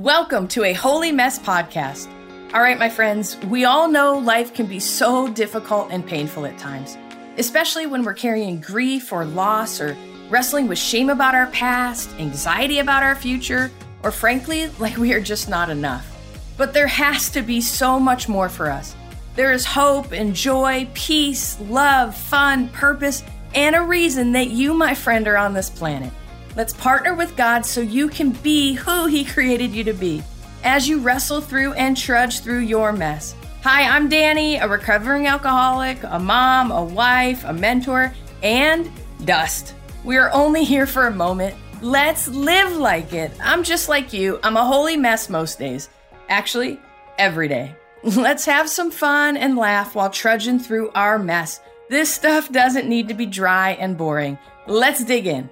Welcome 0.00 0.48
to 0.48 0.64
a 0.64 0.72
Holy 0.72 1.12
Mess 1.12 1.38
podcast. 1.38 2.08
All 2.54 2.62
right, 2.62 2.78
my 2.78 2.88
friends, 2.88 3.36
we 3.48 3.66
all 3.66 3.86
know 3.86 4.16
life 4.16 4.54
can 4.54 4.64
be 4.64 4.80
so 4.80 5.28
difficult 5.28 5.88
and 5.90 6.06
painful 6.06 6.46
at 6.46 6.56
times, 6.56 6.96
especially 7.36 7.84
when 7.84 8.02
we're 8.02 8.14
carrying 8.14 8.62
grief 8.62 9.12
or 9.12 9.26
loss 9.26 9.78
or 9.78 9.94
wrestling 10.30 10.68
with 10.68 10.78
shame 10.78 11.10
about 11.10 11.34
our 11.34 11.48
past, 11.48 12.08
anxiety 12.18 12.78
about 12.78 13.02
our 13.02 13.14
future, 13.14 13.70
or 14.02 14.10
frankly, 14.10 14.68
like 14.78 14.96
we 14.96 15.12
are 15.12 15.20
just 15.20 15.50
not 15.50 15.68
enough. 15.68 16.10
But 16.56 16.72
there 16.72 16.86
has 16.86 17.28
to 17.32 17.42
be 17.42 17.60
so 17.60 18.00
much 18.00 18.26
more 18.26 18.48
for 18.48 18.70
us. 18.70 18.96
There 19.36 19.52
is 19.52 19.66
hope 19.66 20.12
and 20.12 20.34
joy, 20.34 20.88
peace, 20.94 21.60
love, 21.60 22.16
fun, 22.16 22.70
purpose, 22.70 23.22
and 23.54 23.76
a 23.76 23.82
reason 23.82 24.32
that 24.32 24.48
you, 24.48 24.72
my 24.72 24.94
friend, 24.94 25.28
are 25.28 25.36
on 25.36 25.52
this 25.52 25.68
planet. 25.68 26.10
Let's 26.56 26.72
partner 26.72 27.14
with 27.14 27.36
God 27.36 27.64
so 27.64 27.80
you 27.80 28.08
can 28.08 28.30
be 28.30 28.74
who 28.74 29.06
He 29.06 29.24
created 29.24 29.70
you 29.70 29.84
to 29.84 29.92
be 29.92 30.22
as 30.64 30.88
you 30.88 31.00
wrestle 31.00 31.40
through 31.40 31.74
and 31.74 31.96
trudge 31.96 32.40
through 32.40 32.60
your 32.60 32.92
mess. 32.92 33.34
Hi, 33.62 33.82
I'm 33.82 34.08
Dani, 34.10 34.60
a 34.60 34.68
recovering 34.68 35.26
alcoholic, 35.26 36.02
a 36.02 36.18
mom, 36.18 36.72
a 36.72 36.82
wife, 36.82 37.44
a 37.44 37.52
mentor, 37.52 38.12
and 38.42 38.90
dust. 39.24 39.74
We 40.02 40.16
are 40.16 40.30
only 40.32 40.64
here 40.64 40.86
for 40.86 41.06
a 41.06 41.12
moment. 41.12 41.54
Let's 41.82 42.26
live 42.26 42.76
like 42.76 43.12
it. 43.12 43.30
I'm 43.40 43.62
just 43.62 43.88
like 43.88 44.12
you. 44.12 44.40
I'm 44.42 44.56
a 44.56 44.66
holy 44.66 44.96
mess 44.96 45.30
most 45.30 45.58
days. 45.58 45.88
Actually, 46.28 46.80
every 47.16 47.48
day. 47.48 47.74
Let's 48.02 48.44
have 48.46 48.68
some 48.68 48.90
fun 48.90 49.36
and 49.36 49.56
laugh 49.56 49.94
while 49.94 50.10
trudging 50.10 50.58
through 50.58 50.90
our 50.94 51.18
mess. 51.18 51.60
This 51.88 52.12
stuff 52.12 52.50
doesn't 52.50 52.88
need 52.88 53.08
to 53.08 53.14
be 53.14 53.26
dry 53.26 53.72
and 53.72 53.96
boring. 53.96 54.38
Let's 54.66 55.04
dig 55.04 55.26
in. 55.26 55.48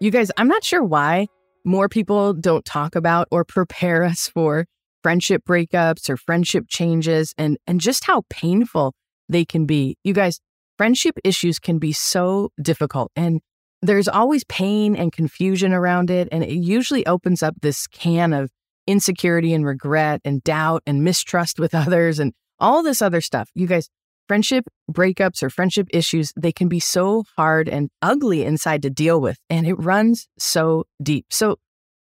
You 0.00 0.12
guys, 0.12 0.30
I'm 0.36 0.46
not 0.46 0.62
sure 0.62 0.84
why 0.84 1.26
more 1.64 1.88
people 1.88 2.32
don't 2.32 2.64
talk 2.64 2.94
about 2.94 3.26
or 3.32 3.44
prepare 3.44 4.04
us 4.04 4.28
for 4.28 4.66
friendship 5.02 5.42
breakups 5.44 6.08
or 6.08 6.16
friendship 6.16 6.66
changes 6.68 7.34
and 7.36 7.58
and 7.66 7.80
just 7.80 8.04
how 8.04 8.22
painful 8.30 8.94
they 9.28 9.44
can 9.44 9.66
be. 9.66 9.96
You 10.04 10.12
guys, 10.12 10.38
friendship 10.76 11.16
issues 11.24 11.58
can 11.58 11.80
be 11.80 11.92
so 11.92 12.50
difficult 12.62 13.10
and 13.16 13.40
there's 13.82 14.06
always 14.06 14.44
pain 14.44 14.94
and 14.94 15.12
confusion 15.12 15.72
around 15.72 16.10
it 16.10 16.28
and 16.30 16.44
it 16.44 16.50
usually 16.50 17.04
opens 17.06 17.42
up 17.42 17.56
this 17.60 17.88
can 17.88 18.32
of 18.32 18.50
insecurity 18.86 19.52
and 19.52 19.66
regret 19.66 20.20
and 20.24 20.44
doubt 20.44 20.84
and 20.86 21.02
mistrust 21.02 21.58
with 21.58 21.74
others 21.74 22.20
and 22.20 22.34
all 22.60 22.84
this 22.84 23.02
other 23.02 23.20
stuff. 23.20 23.50
You 23.54 23.66
guys, 23.66 23.88
friendship 24.28 24.66
breakups 24.90 25.42
or 25.42 25.50
friendship 25.50 25.88
issues, 25.90 26.32
they 26.36 26.52
can 26.52 26.68
be 26.68 26.78
so 26.78 27.24
hard 27.36 27.68
and 27.68 27.90
ugly 28.02 28.44
inside 28.44 28.82
to 28.82 28.90
deal 28.90 29.20
with, 29.20 29.38
and 29.50 29.66
it 29.66 29.74
runs 29.74 30.28
so 30.38 30.84
deep. 31.02 31.26
So, 31.30 31.56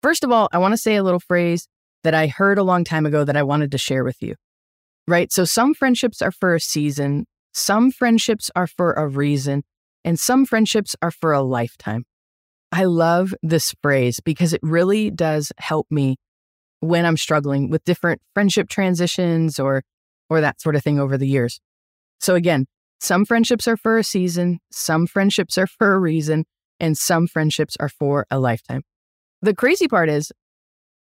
first 0.02 0.24
of 0.24 0.32
all, 0.32 0.50
I 0.52 0.58
want 0.58 0.72
to 0.74 0.78
say 0.78 0.96
a 0.96 1.04
little 1.04 1.20
phrase 1.20 1.68
that 2.04 2.14
I 2.14 2.28
heard 2.28 2.58
a 2.58 2.64
long 2.64 2.84
time 2.84 3.06
ago 3.06 3.24
that 3.24 3.38
I 3.38 3.44
wanted 3.44 3.72
to 3.72 3.78
share 3.78 4.04
with 4.04 4.22
you. 4.22 4.36
Right? 5.08 5.32
So, 5.32 5.46
some 5.46 5.74
friendships 5.74 6.22
are 6.22 6.32
for 6.32 6.56
a 6.56 6.60
season, 6.60 7.26
some 7.54 7.92
friendships 7.92 8.50
are 8.56 8.68
for 8.68 8.94
a 8.94 9.08
reason, 9.08 9.64
and 10.04 10.18
some 10.20 10.46
friendships 10.46 10.96
are 11.02 11.12
for 11.12 11.34
a 11.34 11.42
lifetime. 11.42 12.06
I 12.72 12.86
love 12.86 13.36
this 13.44 13.76
phrase 13.84 14.20
because 14.20 14.54
it 14.54 14.62
really 14.64 15.12
does 15.12 15.52
help 15.60 15.86
me 15.92 16.18
when 16.80 17.06
I'm 17.06 17.18
struggling 17.18 17.70
with 17.70 17.84
different 17.86 18.22
friendship 18.34 18.68
transitions 18.68 19.60
or 19.60 19.84
or 20.30 20.42
that 20.42 20.60
sort 20.60 20.76
of 20.76 20.84
thing 20.84 21.00
over 21.00 21.18
the 21.18 21.28
years. 21.28 21.60
So 22.20 22.36
again, 22.36 22.66
some 23.00 23.26
friendships 23.26 23.68
are 23.68 23.78
for 23.78 23.98
a 23.98 24.04
season, 24.04 24.60
some 24.72 25.08
friendships 25.08 25.58
are 25.58 25.68
for 25.68 25.94
a 25.94 26.00
reason, 26.00 26.46
and 26.80 26.98
some 26.98 27.28
friendships 27.28 27.76
are 27.80 27.90
for 27.90 28.26
a 28.32 28.40
lifetime. 28.40 28.84
The 29.42 29.54
crazy 29.54 29.88
part 29.88 30.10
is 30.10 30.32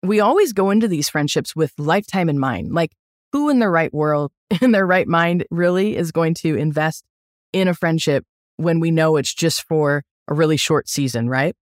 we 0.03 0.21
always 0.21 0.53
go 0.53 0.71
into 0.71 0.89
these 0.89 1.09
friendships 1.09 1.55
with 1.55 1.73
lifetime 1.79 2.29
in 2.29 2.39
mind. 2.39 2.73
Like 2.73 2.93
who 3.33 3.49
in 3.49 3.59
their 3.59 3.71
right 3.71 3.93
world, 3.93 4.33
in 4.61 4.73
their 4.73 4.87
right 4.87 5.09
mind 5.09 5.45
really 5.51 5.97
is 5.97 6.13
going 6.13 6.35
to 6.35 6.57
invest 6.57 7.05
in 7.53 7.69
a 7.69 7.75
friendship 7.75 8.25
when 8.57 8.81
we 8.81 8.91
know 8.91 9.17
it's 9.17 9.35
just 9.35 9.63
for 9.65 10.05
a 10.29 10.35
really 10.35 10.57
short 10.57 10.89
season, 10.89 11.29
right? 11.29 11.55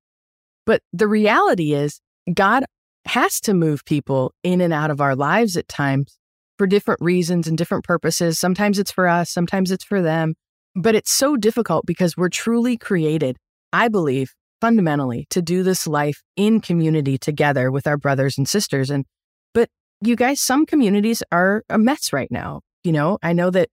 But 0.67 0.83
the 0.93 1.09
reality 1.09 1.72
is 1.72 2.00
God 2.33 2.65
has 3.06 3.41
to 3.41 3.55
move 3.55 3.84
people 3.84 4.33
in 4.43 4.61
and 4.61 4.72
out 4.72 4.91
of 4.91 5.00
our 5.00 5.17
lives 5.17 5.56
at 5.56 5.69
times 5.69 6.19
for 6.59 6.67
different 6.67 7.01
reasons 7.01 7.49
and 7.49 7.57
different 7.57 7.85
purposes. 7.85 8.39
Sometimes 8.39 8.79
it's 8.79 8.93
for 8.93 9.09
us, 9.09 9.31
sometimes 9.31 9.71
it's 9.71 9.85
for 9.85 10.03
them. 10.03 10.35
But 10.75 10.95
it's 10.95 11.13
so 11.13 11.37
difficult 11.37 11.85
because 11.87 12.17
we're 12.17 12.31
truly 12.31 12.79
created, 12.79 13.37
I 13.73 13.89
believe, 13.89 14.33
fundamentally, 14.61 15.27
to 15.31 15.43
do 15.43 15.62
this 15.62 15.87
life 15.87 16.23
in 16.37 16.61
community 16.61 17.19
together 17.19 17.71
with 17.71 17.87
our 17.87 17.99
brothers 17.99 18.39
and 18.39 18.49
sisters. 18.49 18.89
And, 18.89 19.05
but 19.53 19.69
you 20.01 20.17
guys, 20.17 20.41
some 20.41 20.65
communities 20.65 21.23
are 21.31 21.62
a 21.69 21.79
mess 21.79 22.12
right 22.12 22.31
now. 22.31 22.62
You 22.85 22.93
know, 22.93 23.19
I 23.23 23.35
know 23.35 23.51
that 23.51 23.69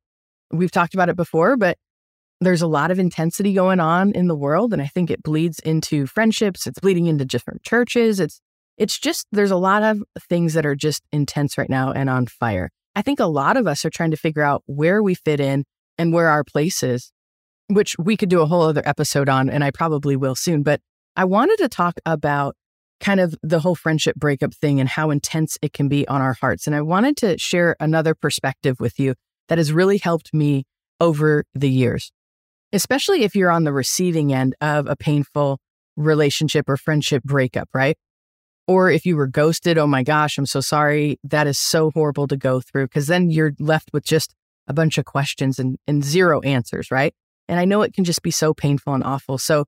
we've 0.51 0.72
talked 0.72 0.94
about 0.94 1.09
it 1.09 1.16
before, 1.16 1.56
but 1.56 1.78
there's 2.41 2.62
a 2.62 2.68
lot 2.68 2.91
of 2.91 3.00
intensity 3.00 3.53
going 3.53 3.79
on 3.79 4.12
in 4.12 4.28
the 4.28 4.35
world. 4.35 4.73
And 4.73 4.81
I 4.81 4.88
think 4.88 5.09
it 5.09 5.23
bleeds 5.23 5.59
into 5.59 6.06
friendships, 6.06 6.68
it's 6.68 6.79
bleeding 6.79 7.06
into 7.06 7.25
different 7.25 7.63
churches. 7.63 8.19
It's, 8.19 8.41
it's 8.79 8.97
just, 8.97 9.28
there's 9.31 9.51
a 9.51 9.57
lot 9.57 9.84
of 9.84 10.01
things 10.29 10.53
that 10.53 10.66
are 10.66 10.75
just 10.75 11.03
intense 11.12 11.57
right 11.57 11.69
now 11.69 11.91
and 11.91 12.09
on 12.09 12.25
fire. 12.25 12.69
I 12.95 13.01
think 13.01 13.19
a 13.19 13.25
lot 13.25 13.57
of 13.57 13.67
us 13.67 13.85
are 13.85 13.90
trying 13.90 14.12
to 14.12 14.17
figure 14.17 14.41
out 14.41 14.63
where 14.66 15.03
we 15.03 15.13
fit 15.13 15.40
in 15.40 15.66
and 15.97 16.13
where 16.13 16.29
our 16.29 16.44
place 16.44 16.81
is, 16.81 17.12
which 17.68 17.95
we 18.00 18.18
could 18.18 18.29
do 18.29 18.41
a 18.41 18.45
whole 18.45 18.62
other 18.62 18.81
episode 18.85 19.29
on, 19.29 19.50
and 19.50 19.63
I 19.63 19.72
probably 19.72 20.16
will 20.16 20.34
soon. 20.34 20.63
But 20.63 20.79
I 21.16 21.25
wanted 21.25 21.57
to 21.57 21.68
talk 21.68 22.00
about 22.06 22.56
kind 23.01 23.19
of 23.19 23.35
the 23.44 23.59
whole 23.59 23.75
friendship 23.75 24.16
breakup 24.16 24.53
thing 24.53 24.79
and 24.79 24.88
how 24.88 25.09
intense 25.09 25.57
it 25.62 25.73
can 25.73 25.89
be 25.89 26.07
on 26.07 26.22
our 26.22 26.34
hearts. 26.34 26.66
And 26.66 26.75
I 26.75 26.81
wanted 26.81 27.18
to 27.18 27.38
share 27.38 27.75
another 27.79 28.16
perspective 28.16 28.78
with 28.79 28.97
you 28.97 29.13
that 29.50 29.57
has 29.57 29.73
really 29.73 29.97
helped 29.97 30.34
me 30.34 30.63
over 31.01 31.44
the 31.53 31.69
years, 31.69 32.12
especially 32.72 33.23
if 33.23 33.35
you're 33.35 33.51
on 33.51 33.66
the 33.66 33.73
receiving 33.73 34.34
end 34.34 34.56
of 34.62 34.88
a 34.88 34.95
painful 34.95 35.59
relationship 35.97 36.69
or 36.69 36.78
friendship 36.78 37.23
breakup, 37.23 37.69
right? 37.73 37.97
Or 38.69 38.91
if 38.91 39.03
you 39.03 39.16
were 39.16 39.25
ghosted, 39.25 39.80
oh 39.80 39.88
my 39.88 40.03
gosh, 40.03 40.38
I'm 40.38 40.46
so 40.46 40.62
sorry. 40.62 41.19
That 41.24 41.47
is 41.47 41.57
so 41.57 41.90
horrible 41.90 42.28
to 42.28 42.38
go 42.38 42.62
through 42.62 42.85
because 42.85 43.07
then 43.07 43.31
you're 43.31 43.53
left 43.59 43.90
with 43.94 44.06
just 44.06 44.35
a 44.68 44.74
bunch 44.74 45.00
of 45.00 45.06
questions 45.06 45.57
and, 45.57 45.78
and 45.88 46.03
zero 46.03 46.40
answers, 46.41 46.91
right? 46.91 47.16
And 47.47 47.59
I 47.59 47.66
know 47.66 47.81
it 47.81 47.96
can 47.96 48.03
just 48.03 48.22
be 48.22 48.30
so 48.30 48.53
painful 48.53 48.94
and 48.94 49.03
awful. 49.03 49.40
So, 49.40 49.66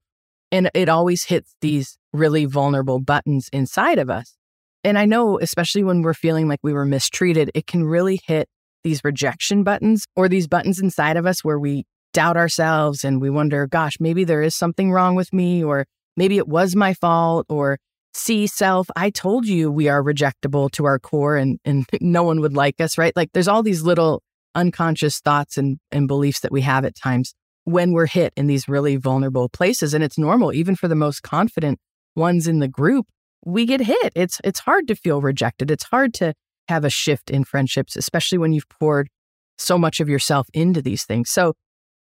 and 0.52 0.70
it 0.76 0.88
always 0.88 1.24
hits 1.24 1.56
these 1.62 1.98
really 2.14 2.46
vulnerable 2.46 3.00
buttons 3.00 3.50
inside 3.52 3.98
of 3.98 4.12
us. 4.12 4.38
And 4.84 5.00
I 5.00 5.06
know, 5.06 5.40
especially 5.40 5.84
when 5.84 6.04
we're 6.04 6.14
feeling 6.14 6.48
like 6.48 6.60
we 6.62 6.72
were 6.72 6.86
mistreated, 6.86 7.50
it 7.56 7.66
can 7.66 7.84
really 7.84 8.22
hit 8.28 8.50
these 8.84 9.04
rejection 9.04 9.64
buttons 9.64 10.06
or 10.16 10.30
these 10.30 10.48
buttons 10.48 10.80
inside 10.80 11.18
of 11.18 11.26
us 11.26 11.44
where 11.44 11.58
we 11.58 11.86
doubt 12.14 12.38
ourselves 12.38 13.04
and 13.04 13.20
we 13.20 13.32
wonder, 13.32 13.66
gosh, 13.66 13.98
maybe 14.00 14.26
there 14.26 14.44
is 14.44 14.56
something 14.56 14.92
wrong 14.92 15.16
with 15.16 15.34
me, 15.34 15.64
or 15.64 15.88
maybe 16.16 16.38
it 16.38 16.48
was 16.48 16.76
my 16.76 16.94
fault, 16.94 17.48
or 17.50 17.80
see 18.14 18.46
self 18.48 18.88
i 18.96 19.10
told 19.10 19.46
you 19.46 19.72
we 19.72 19.88
are 19.88 20.04
rejectable 20.04 20.70
to 20.72 20.86
our 20.86 21.00
core 21.00 21.36
and 21.38 21.60
and 21.66 21.86
no 22.02 22.24
one 22.24 22.40
would 22.42 22.54
like 22.54 22.80
us 22.82 22.98
right? 22.98 23.16
Like 23.16 23.32
there's 23.34 23.48
all 23.48 23.64
these 23.64 23.84
little 23.84 24.22
unconscious 24.56 25.20
thoughts 25.20 25.58
and 25.58 25.78
and 25.92 26.08
beliefs 26.08 26.42
that 26.42 26.52
we 26.52 26.62
have 26.62 26.86
at 26.86 26.96
times 26.96 27.34
when 27.64 27.94
we're 27.94 28.08
hit 28.08 28.34
in 28.36 28.48
these 28.48 28.68
really 28.68 28.96
vulnerable 28.98 29.48
places 29.48 29.94
and 29.94 30.04
it's 30.04 30.18
normal 30.18 30.52
even 30.54 30.76
for 30.76 30.88
the 30.88 30.96
most 30.96 31.24
confident 31.24 31.80
ones 32.16 32.48
in 32.48 32.60
the 32.60 32.68
group 32.68 33.08
we 33.44 33.66
get 33.66 33.82
hit. 33.82 34.12
It's 34.16 34.40
it's 34.44 34.60
hard 34.60 34.88
to 34.90 34.96
feel 34.96 35.22
rejected. 35.22 35.72
It's 35.72 35.86
hard 35.86 36.14
to 36.16 36.34
have 36.68 36.86
a 36.86 36.90
shift 36.90 37.30
in 37.30 37.44
friendships 37.44 37.96
especially 37.96 38.38
when 38.38 38.54
you've 38.54 38.70
poured 38.70 39.10
so 39.58 39.78
much 39.78 40.00
of 40.00 40.10
yourself 40.10 40.48
into 40.54 40.82
these 40.82 41.04
things. 41.06 41.30
So 41.30 41.54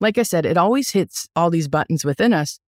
like 0.01 0.19
i 0.19 0.23
said 0.23 0.47
it 0.47 0.57
always 0.57 0.91
hits 0.91 1.29
all 1.35 1.51
these 1.51 1.69
buttons 1.69 2.05
within 2.05 2.33
us 2.33 2.59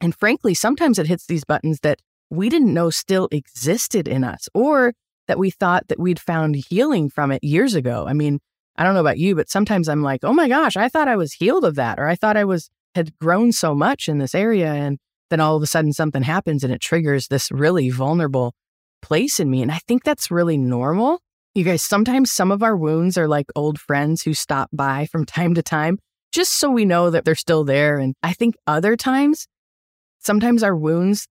and 0.00 0.14
frankly 0.14 0.54
sometimes 0.54 0.98
it 0.98 1.06
hits 1.06 1.26
these 1.26 1.44
buttons 1.44 1.80
that 1.80 2.00
we 2.30 2.48
didn't 2.48 2.74
know 2.74 2.90
still 2.90 3.28
existed 3.30 4.08
in 4.08 4.24
us 4.24 4.48
or 4.54 4.94
that 5.28 5.38
we 5.38 5.50
thought 5.50 5.88
that 5.88 5.98
we'd 5.98 6.20
found 6.20 6.56
healing 6.68 7.08
from 7.08 7.32
it 7.32 7.42
years 7.42 7.74
ago. 7.74 8.06
I 8.06 8.12
mean, 8.12 8.40
I 8.76 8.84
don't 8.84 8.94
know 8.94 9.00
about 9.00 9.18
you, 9.18 9.34
but 9.34 9.48
sometimes 9.48 9.88
I'm 9.88 10.02
like, 10.02 10.20
oh 10.24 10.32
my 10.32 10.48
gosh, 10.48 10.76
I 10.76 10.88
thought 10.88 11.08
I 11.08 11.16
was 11.16 11.32
healed 11.32 11.64
of 11.64 11.76
that, 11.76 11.98
or 11.98 12.08
I 12.08 12.16
thought 12.16 12.36
I 12.36 12.44
was 12.44 12.70
had 12.94 13.16
grown 13.18 13.52
so 13.52 13.74
much 13.74 14.08
in 14.08 14.18
this 14.18 14.34
area. 14.34 14.72
And 14.72 14.98
then 15.30 15.40
all 15.40 15.56
of 15.56 15.62
a 15.62 15.66
sudden 15.66 15.92
something 15.92 16.22
happens 16.22 16.62
and 16.62 16.72
it 16.72 16.80
triggers 16.80 17.28
this 17.28 17.50
really 17.50 17.90
vulnerable 17.90 18.54
place 19.02 19.40
in 19.40 19.50
me. 19.50 19.62
And 19.62 19.70
I 19.70 19.80
think 19.86 20.04
that's 20.04 20.30
really 20.30 20.56
normal. 20.56 21.20
You 21.54 21.64
guys, 21.64 21.84
sometimes 21.84 22.32
some 22.32 22.50
of 22.50 22.62
our 22.62 22.76
wounds 22.76 23.16
are 23.16 23.28
like 23.28 23.46
old 23.54 23.78
friends 23.78 24.22
who 24.22 24.34
stop 24.34 24.70
by 24.72 25.06
from 25.06 25.24
time 25.26 25.54
to 25.54 25.62
time, 25.62 25.98
just 26.32 26.52
so 26.52 26.70
we 26.70 26.84
know 26.84 27.10
that 27.10 27.24
they're 27.24 27.34
still 27.34 27.64
there. 27.64 27.98
And 27.98 28.14
I 28.22 28.32
think 28.32 28.56
other 28.66 28.96
times, 28.96 29.46
sometimes 30.18 30.62
our 30.62 30.74
wounds, 30.74 31.28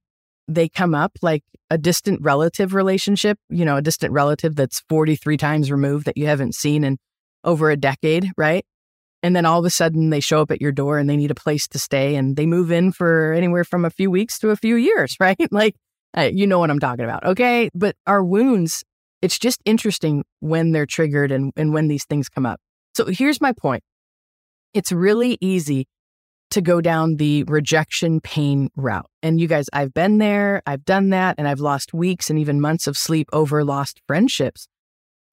they 0.47 0.69
come 0.69 0.93
up 0.93 1.13
like 1.21 1.43
a 1.69 1.77
distant 1.77 2.21
relative 2.21 2.73
relationship, 2.73 3.37
you 3.49 3.65
know, 3.65 3.77
a 3.77 3.81
distant 3.81 4.13
relative 4.13 4.55
that's 4.55 4.81
43 4.89 5.37
times 5.37 5.71
removed 5.71 6.05
that 6.05 6.17
you 6.17 6.27
haven't 6.27 6.55
seen 6.55 6.83
in 6.83 6.97
over 7.43 7.71
a 7.71 7.77
decade, 7.77 8.31
right? 8.37 8.65
And 9.21 9.35
then 9.35 9.45
all 9.45 9.59
of 9.59 9.65
a 9.65 9.69
sudden 9.69 10.09
they 10.09 10.19
show 10.19 10.41
up 10.41 10.51
at 10.51 10.61
your 10.61 10.73
door 10.73 10.99
and 10.99 11.09
they 11.09 11.15
need 11.15 11.31
a 11.31 11.35
place 11.35 11.67
to 11.69 11.79
stay 11.79 12.15
and 12.15 12.35
they 12.35 12.45
move 12.45 12.71
in 12.71 12.91
for 12.91 13.31
anywhere 13.31 13.63
from 13.63 13.85
a 13.85 13.89
few 13.89 14.11
weeks 14.11 14.37
to 14.39 14.49
a 14.49 14.55
few 14.55 14.75
years, 14.75 15.15
right? 15.19 15.37
like, 15.51 15.75
you 16.15 16.45
know 16.45 16.59
what 16.59 16.69
I'm 16.69 16.79
talking 16.79 17.05
about. 17.05 17.25
Okay. 17.25 17.69
But 17.73 17.95
our 18.05 18.23
wounds 18.23 18.83
It's 19.21 19.39
just 19.39 19.61
interesting 19.65 20.25
when 20.41 20.73
they're 20.73 20.85
triggered 20.85 21.31
and, 21.31 21.53
and 21.55 21.73
when 21.73 21.87
these 21.87 22.05
things 22.05 22.27
come 22.27 22.45
up. 22.45 22.59
So 22.95 23.05
here's 23.05 23.41
my 23.41 23.53
point 23.53 23.83
it's 24.73 24.91
really 24.91 25.37
easy 25.39 25.87
to 26.53 26.61
go 26.61 26.81
down 26.81 27.15
the 27.15 27.43
rejection 27.45 28.21
pain 28.21 28.69
route. 28.75 29.09
And 29.23 29.41
you 29.41 29.47
guys, 29.47 29.65
I've 29.73 29.91
been 29.91 30.19
there, 30.19 30.61
I've 30.67 30.85
done 30.85 31.09
that, 31.09 31.33
and 31.39 31.47
I've 31.47 31.59
lost 31.59 31.95
weeks 31.95 32.29
and 32.29 32.37
even 32.37 32.61
months 32.61 32.85
of 32.85 32.95
sleep 32.95 33.27
over 33.33 33.65
lost 33.65 34.01
friendships 34.05 34.67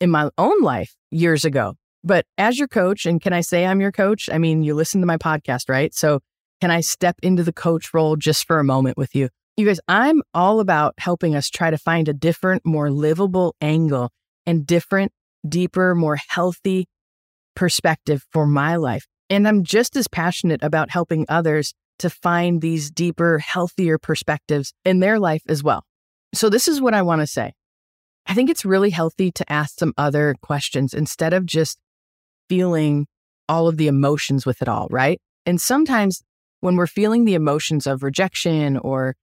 in 0.01 0.11
my 0.11 0.31
own 0.39 0.63
life 0.63 0.97
years 1.11 1.45
ago. 1.45 1.75
But 2.03 2.25
as 2.39 2.59
your 2.59 2.69
coach, 2.69 3.05
and 3.05 3.21
can 3.21 3.35
I 3.35 3.43
say 3.43 3.67
I'm 3.67 3.83
your 3.83 3.93
coach? 3.93 4.31
I 4.33 4.39
mean, 4.39 4.63
you 4.63 4.73
listen 4.73 5.03
to 5.03 5.07
my 5.07 5.19
podcast, 5.19 5.69
right? 5.69 5.95
So 5.95 6.21
can 6.63 6.71
I 6.71 6.81
step 6.81 7.17
into 7.23 7.43
the 7.43 7.53
coach 7.53 7.93
role 7.93 8.17
just 8.17 8.47
for 8.47 8.59
a 8.59 8.65
moment 8.65 8.97
with 8.97 9.15
you? 9.15 9.29
You 9.59 9.67
guys, 9.67 9.81
I'm 9.89 10.23
all 10.33 10.59
about 10.59 10.95
helping 10.97 11.35
us 11.35 11.51
try 11.51 11.71
to 11.71 11.77
find 11.77 12.09
a 12.09 12.15
different, 12.15 12.65
more 12.65 12.91
livable 12.91 13.55
angle 13.61 14.11
and 14.47 14.67
different, 14.67 15.13
deeper, 15.47 15.95
more 15.95 16.17
healthy 16.29 16.89
perspective 17.55 18.25
for 18.33 18.47
my 18.47 18.77
life. 18.77 19.07
And 19.31 19.47
I'm 19.47 19.63
just 19.63 19.97
as 19.97 20.09
passionate 20.09 20.63
about 20.63 20.91
helping 20.91 21.25
others 21.29 21.73
to 22.01 22.11
find 22.11 22.61
these 22.61 22.91
deeper, 22.91 23.39
healthier 23.39 23.97
perspectives 23.97 24.75
in 24.85 24.99
their 25.01 25.19
life 25.19 25.43
as 25.49 25.63
well. 25.63 25.85
So, 26.35 26.51
this 26.51 26.69
is 26.69 26.81
what 26.81 26.95
I 26.95 27.03
want 27.03 27.21
to 27.21 27.27
say. 27.27 27.53
I 28.27 28.35
think 28.35 28.51
it's 28.51 28.65
really 28.65 28.91
healthy 28.91 29.31
to 29.33 29.53
ask 29.53 29.79
some 29.79 29.95
other 29.97 30.35
questions 30.43 30.93
instead 30.93 31.33
of 31.33 31.47
just 31.47 31.79
feeling 32.49 33.07
all 33.49 33.69
of 33.69 33.77
the 33.77 33.89
emotions 33.89 34.45
with 34.45 34.63
it 34.63 34.69
all, 34.69 34.89
right? 34.91 35.21
And 35.47 35.61
sometimes 35.61 36.23
when 36.61 36.77
we're 36.77 36.87
feeling 36.87 37.25
the 37.25 37.35
emotions 37.35 37.87
of 37.87 38.03
rejection 38.03 38.77
or 38.77 39.17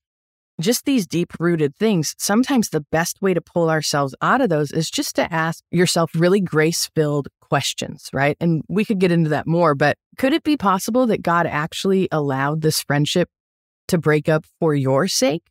just 0.60 0.86
these 0.86 1.06
deep 1.06 1.34
rooted 1.40 1.76
things, 1.76 2.16
sometimes 2.18 2.70
the 2.70 2.86
best 2.92 3.22
way 3.22 3.34
to 3.34 3.42
pull 3.42 3.70
ourselves 3.70 4.16
out 4.22 4.42
of 4.42 4.50
those 4.50 4.72
is 4.72 4.90
just 4.90 5.16
to 5.16 5.32
ask 5.32 5.64
yourself 5.72 6.12
really 6.16 6.42
grace 6.42 6.90
filled 6.96 7.28
questions, 7.42 8.10
right? 8.12 8.36
And 8.40 8.64
we 8.68 8.84
could 8.84 9.00
get 9.00 9.12
into 9.12 9.30
that 9.30 9.48
more, 9.48 9.76
but 9.76 9.98
could 10.18 10.34
it 10.34 10.44
be 10.44 10.58
possible 10.58 11.08
that 11.08 11.22
God 11.22 11.46
actually 11.46 12.08
allowed 12.12 12.62
this 12.62 12.82
friendship 12.82 13.30
to 13.88 13.98
break 13.98 14.28
up 14.28 14.46
for 14.60 14.74
your 14.74 15.08
sake? 15.08 15.44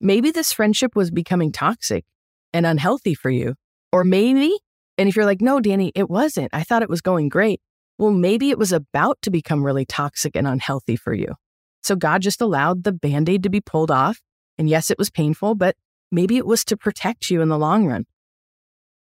Maybe 0.00 0.32
this 0.32 0.52
friendship 0.52 0.96
was 0.96 1.10
becoming 1.10 1.52
toxic 1.52 2.04
and 2.52 2.66
unhealthy 2.66 3.14
for 3.14 3.30
you. 3.30 3.54
Or 3.92 4.04
maybe, 4.04 4.58
and 4.98 5.08
if 5.08 5.16
you're 5.16 5.26
like, 5.26 5.40
no, 5.40 5.60
Dani, 5.60 5.92
it 5.94 6.10
wasn't, 6.10 6.50
I 6.52 6.64
thought 6.64 6.82
it 6.82 6.88
was 6.88 7.00
going 7.00 7.28
great. 7.28 7.60
Well, 7.98 8.10
maybe 8.10 8.50
it 8.50 8.58
was 8.58 8.72
about 8.72 9.18
to 9.22 9.30
become 9.30 9.64
really 9.64 9.84
toxic 9.84 10.34
and 10.34 10.46
unhealthy 10.46 10.96
for 10.96 11.14
you. 11.14 11.34
So 11.82 11.96
God 11.96 12.22
just 12.22 12.40
allowed 12.40 12.84
the 12.84 12.92
band 12.92 13.28
aid 13.28 13.42
to 13.42 13.50
be 13.50 13.60
pulled 13.60 13.90
off. 13.90 14.20
And 14.58 14.68
yes, 14.68 14.90
it 14.90 14.98
was 14.98 15.10
painful, 15.10 15.54
but 15.54 15.76
maybe 16.10 16.36
it 16.36 16.46
was 16.46 16.64
to 16.66 16.76
protect 16.76 17.30
you 17.30 17.40
in 17.40 17.48
the 17.48 17.58
long 17.58 17.86
run. 17.86 18.06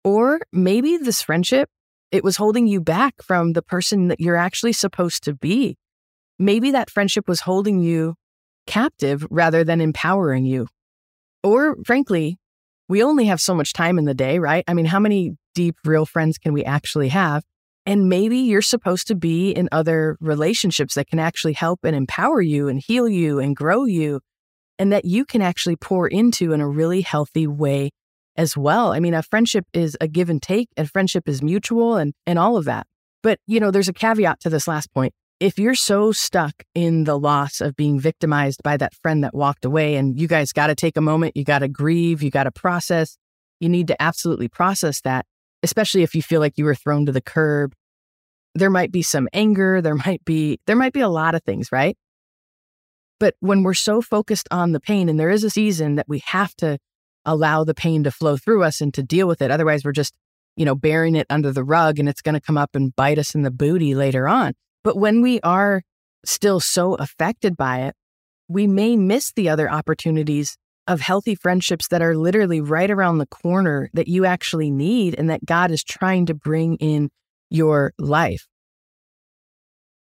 Or 0.02 0.40
maybe 0.52 0.96
this 0.96 1.20
friendship, 1.22 1.68
it 2.10 2.24
was 2.24 2.36
holding 2.36 2.66
you 2.66 2.80
back 2.80 3.14
from 3.22 3.52
the 3.52 3.62
person 3.62 4.08
that 4.08 4.20
you're 4.20 4.36
actually 4.36 4.72
supposed 4.72 5.22
to 5.24 5.34
be. 5.34 5.76
Maybe 6.38 6.70
that 6.70 6.90
friendship 6.90 7.28
was 7.28 7.40
holding 7.40 7.80
you 7.80 8.14
captive 8.66 9.26
rather 9.30 9.62
than 9.62 9.80
empowering 9.80 10.46
you. 10.46 10.66
Or 11.42 11.76
frankly, 11.84 12.38
we 12.88 13.02
only 13.02 13.26
have 13.26 13.40
so 13.40 13.54
much 13.54 13.72
time 13.72 13.98
in 13.98 14.04
the 14.04 14.14
day, 14.14 14.38
right? 14.38 14.64
I 14.66 14.74
mean, 14.74 14.86
how 14.86 14.98
many 14.98 15.36
deep, 15.54 15.76
real 15.84 16.06
friends 16.06 16.38
can 16.38 16.52
we 16.52 16.64
actually 16.64 17.08
have? 17.08 17.44
And 17.86 18.08
maybe 18.08 18.38
you're 18.38 18.62
supposed 18.62 19.06
to 19.08 19.14
be 19.14 19.50
in 19.50 19.68
other 19.72 20.16
relationships 20.20 20.94
that 20.94 21.08
can 21.08 21.18
actually 21.18 21.54
help 21.54 21.80
and 21.82 21.96
empower 21.96 22.40
you 22.42 22.68
and 22.68 22.80
heal 22.80 23.08
you 23.08 23.38
and 23.38 23.56
grow 23.56 23.84
you, 23.84 24.20
and 24.78 24.92
that 24.92 25.04
you 25.04 25.24
can 25.24 25.42
actually 25.42 25.76
pour 25.76 26.06
into 26.06 26.52
in 26.52 26.60
a 26.60 26.68
really 26.68 27.00
healthy 27.00 27.46
way 27.46 27.90
as 28.36 28.56
well. 28.56 28.92
I 28.92 29.00
mean, 29.00 29.14
a 29.14 29.22
friendship 29.22 29.66
is 29.72 29.96
a 30.00 30.08
give 30.08 30.30
and 30.30 30.42
take, 30.42 30.68
and 30.76 30.90
friendship 30.90 31.28
is 31.28 31.42
mutual 31.42 31.96
and, 31.96 32.14
and 32.26 32.38
all 32.38 32.56
of 32.56 32.64
that. 32.66 32.86
But, 33.22 33.38
you 33.46 33.60
know, 33.60 33.70
there's 33.70 33.88
a 33.88 33.92
caveat 33.92 34.40
to 34.40 34.50
this 34.50 34.68
last 34.68 34.92
point. 34.92 35.12
If 35.40 35.58
you're 35.58 35.74
so 35.74 36.12
stuck 36.12 36.64
in 36.74 37.04
the 37.04 37.18
loss 37.18 37.60
of 37.60 37.74
being 37.76 37.98
victimized 37.98 38.62
by 38.62 38.76
that 38.76 38.94
friend 38.94 39.24
that 39.24 39.34
walked 39.34 39.64
away, 39.64 39.96
and 39.96 40.20
you 40.20 40.28
guys 40.28 40.52
got 40.52 40.66
to 40.66 40.74
take 40.74 40.96
a 40.96 41.02
moment, 41.02 41.36
you 41.36 41.44
got 41.44 41.60
to 41.60 41.68
grieve, 41.68 42.22
you 42.22 42.30
got 42.30 42.44
to 42.44 42.50
process, 42.50 43.16
you 43.58 43.68
need 43.68 43.88
to 43.88 44.02
absolutely 44.02 44.48
process 44.48 45.00
that 45.02 45.26
especially 45.62 46.02
if 46.02 46.14
you 46.14 46.22
feel 46.22 46.40
like 46.40 46.56
you 46.56 46.64
were 46.64 46.74
thrown 46.74 47.06
to 47.06 47.12
the 47.12 47.20
curb. 47.20 47.74
There 48.54 48.70
might 48.70 48.90
be 48.90 49.02
some 49.02 49.28
anger, 49.32 49.80
there 49.80 49.94
might 49.94 50.24
be 50.24 50.58
there 50.66 50.76
might 50.76 50.92
be 50.92 51.00
a 51.00 51.08
lot 51.08 51.34
of 51.34 51.42
things, 51.44 51.70
right? 51.70 51.96
But 53.20 53.34
when 53.40 53.62
we're 53.62 53.74
so 53.74 54.00
focused 54.00 54.48
on 54.50 54.72
the 54.72 54.80
pain 54.80 55.08
and 55.08 55.20
there 55.20 55.30
is 55.30 55.44
a 55.44 55.50
season 55.50 55.96
that 55.96 56.08
we 56.08 56.22
have 56.24 56.54
to 56.56 56.78
allow 57.24 57.64
the 57.64 57.74
pain 57.74 58.02
to 58.04 58.10
flow 58.10 58.36
through 58.36 58.64
us 58.64 58.80
and 58.80 58.92
to 58.94 59.02
deal 59.02 59.28
with 59.28 59.42
it, 59.42 59.50
otherwise 59.50 59.84
we're 59.84 59.92
just, 59.92 60.14
you 60.56 60.64
know, 60.64 60.74
burying 60.74 61.14
it 61.14 61.26
under 61.28 61.52
the 61.52 61.62
rug 61.62 61.98
and 61.98 62.08
it's 62.08 62.22
going 62.22 62.34
to 62.34 62.40
come 62.40 62.56
up 62.56 62.74
and 62.74 62.96
bite 62.96 63.18
us 63.18 63.34
in 63.34 63.42
the 63.42 63.50
booty 63.50 63.94
later 63.94 64.26
on. 64.26 64.54
But 64.82 64.96
when 64.96 65.20
we 65.20 65.38
are 65.42 65.82
still 66.24 66.60
so 66.60 66.94
affected 66.94 67.56
by 67.56 67.82
it, 67.82 67.94
we 68.48 68.66
may 68.66 68.96
miss 68.96 69.32
the 69.32 69.50
other 69.50 69.70
opportunities 69.70 70.56
of 70.90 71.00
healthy 71.00 71.37
friendships 71.37 71.87
that 71.87 72.02
are 72.02 72.16
literally 72.16 72.60
right 72.60 72.90
around 72.90 73.19
the 73.19 73.26
corner 73.26 73.88
that 73.94 74.08
you 74.08 74.25
actually 74.25 74.72
need 74.72 75.14
and 75.16 75.31
that 75.31 75.46
God 75.46 75.70
is 75.70 75.84
trying 75.84 76.26
to 76.26 76.34
bring 76.34 76.75
in 76.78 77.10
your 77.48 77.92
life. 77.96 78.48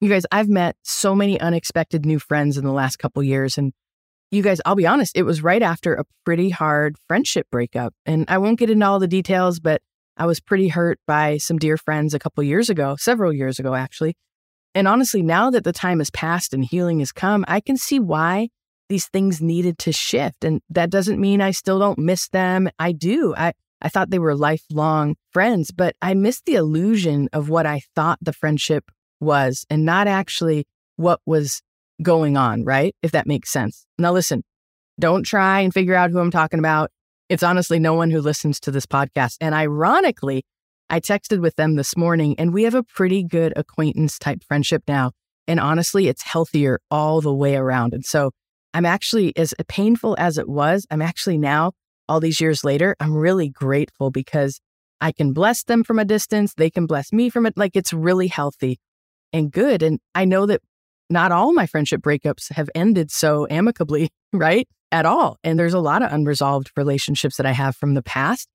You 0.01 0.09
guys, 0.09 0.25
I've 0.31 0.49
met 0.49 0.77
so 0.81 1.13
many 1.13 1.39
unexpected 1.39 2.07
new 2.07 2.17
friends 2.17 2.57
in 2.57 2.65
the 2.65 2.71
last 2.71 2.97
couple 2.97 3.21
years 3.21 3.55
and 3.55 3.71
you 4.31 4.41
guys, 4.41 4.61
I'll 4.65 4.73
be 4.73 4.87
honest, 4.87 5.15
it 5.15 5.23
was 5.23 5.43
right 5.43 5.61
after 5.61 5.93
a 5.93 6.05
pretty 6.25 6.49
hard 6.49 6.95
friendship 7.07 7.45
breakup. 7.51 7.93
And 8.07 8.25
I 8.27 8.39
won't 8.39 8.57
get 8.57 8.71
into 8.71 8.87
all 8.87 8.97
the 8.97 9.07
details, 9.07 9.59
but 9.59 9.83
I 10.17 10.25
was 10.25 10.39
pretty 10.39 10.69
hurt 10.69 10.99
by 11.05 11.37
some 11.37 11.59
dear 11.59 11.77
friends 11.77 12.15
a 12.15 12.19
couple 12.19 12.43
years 12.43 12.67
ago, 12.67 12.95
several 12.97 13.31
years 13.31 13.59
ago 13.59 13.75
actually. 13.75 14.15
And 14.73 14.87
honestly, 14.87 15.21
now 15.21 15.51
that 15.51 15.63
the 15.63 15.71
time 15.71 15.99
has 15.99 16.09
passed 16.09 16.51
and 16.51 16.65
healing 16.65 16.97
has 16.97 17.11
come, 17.11 17.45
I 17.47 17.59
can 17.59 17.77
see 17.77 17.99
why 17.99 18.49
these 18.89 19.07
things 19.07 19.41
needed 19.41 19.77
to 19.79 19.93
shift. 19.93 20.43
And 20.43 20.61
that 20.69 20.89
doesn't 20.89 21.19
mean 21.19 21.41
I 21.41 21.51
still 21.51 21.79
don't 21.79 21.99
miss 21.99 22.27
them. 22.29 22.69
I 22.79 22.91
do. 22.91 23.33
I, 23.37 23.53
I 23.81 23.89
thought 23.89 24.09
they 24.09 24.19
were 24.19 24.35
lifelong 24.35 25.15
friends, 25.31 25.71
but 25.71 25.95
I 26.01 26.13
missed 26.15 26.45
the 26.45 26.55
illusion 26.55 27.29
of 27.31 27.49
what 27.49 27.65
I 27.65 27.81
thought 27.95 28.19
the 28.21 28.33
friendship 28.33 28.91
was 29.19 29.65
and 29.69 29.85
not 29.85 30.07
actually 30.07 30.65
what 30.95 31.21
was 31.25 31.61
going 32.01 32.35
on, 32.35 32.63
right? 32.65 32.95
If 33.03 33.11
that 33.11 33.27
makes 33.27 33.51
sense. 33.51 33.85
Now, 33.97 34.11
listen, 34.11 34.43
don't 34.99 35.23
try 35.23 35.61
and 35.61 35.73
figure 35.73 35.95
out 35.95 36.11
who 36.11 36.19
I'm 36.19 36.31
talking 36.31 36.59
about. 36.59 36.91
It's 37.29 37.43
honestly 37.43 37.79
no 37.79 37.93
one 37.93 38.09
who 38.09 38.21
listens 38.21 38.59
to 38.61 38.71
this 38.71 38.85
podcast. 38.85 39.37
And 39.39 39.53
ironically, 39.53 40.43
I 40.89 40.99
texted 40.99 41.39
with 41.39 41.55
them 41.55 41.75
this 41.75 41.95
morning 41.95 42.35
and 42.39 42.53
we 42.53 42.63
have 42.63 42.73
a 42.73 42.83
pretty 42.83 43.23
good 43.23 43.53
acquaintance 43.55 44.17
type 44.17 44.43
friendship 44.43 44.83
now. 44.87 45.11
And 45.47 45.59
honestly, 45.59 46.07
it's 46.07 46.23
healthier 46.23 46.79
all 46.89 47.21
the 47.21 47.33
way 47.33 47.55
around. 47.55 47.93
And 47.93 48.03
so 48.03 48.31
I'm 48.73 48.85
actually, 48.85 49.35
as 49.37 49.53
painful 49.67 50.15
as 50.19 50.37
it 50.37 50.47
was, 50.47 50.85
I'm 50.91 51.01
actually 51.01 51.37
now, 51.37 51.73
all 52.07 52.19
these 52.19 52.41
years 52.41 52.63
later, 52.63 52.95
I'm 52.99 53.15
really 53.15 53.49
grateful 53.49 54.11
because 54.11 54.59
I 55.01 55.11
can 55.11 55.33
bless 55.33 55.63
them 55.63 55.83
from 55.83 55.99
a 55.99 56.05
distance. 56.05 56.53
They 56.55 56.69
can 56.69 56.85
bless 56.85 57.13
me 57.13 57.29
from 57.29 57.45
it. 57.45 57.57
Like 57.57 57.75
it's 57.75 57.93
really 57.93 58.27
healthy 58.27 58.79
and 59.31 59.51
good. 59.51 59.81
And 59.81 59.99
I 60.13 60.25
know 60.25 60.45
that 60.45 60.61
not 61.09 61.31
all 61.31 61.53
my 61.53 61.65
friendship 61.65 62.01
breakups 62.01 62.51
have 62.51 62.69
ended 62.75 63.11
so 63.11 63.47
amicably, 63.49 64.09
right? 64.33 64.67
At 64.91 65.05
all. 65.05 65.37
And 65.43 65.59
there's 65.59 65.73
a 65.73 65.79
lot 65.79 66.01
of 66.01 66.11
unresolved 66.11 66.71
relationships 66.75 67.37
that 67.37 67.45
I 67.45 67.51
have 67.51 67.75
from 67.75 67.93
the 67.93 68.01
past 68.01 68.47